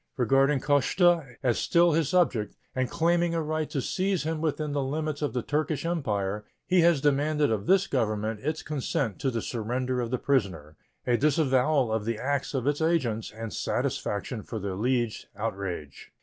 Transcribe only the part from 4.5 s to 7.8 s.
the limits of the Turkish Empire, he has demanded of